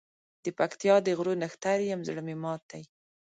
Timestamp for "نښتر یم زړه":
1.41-2.21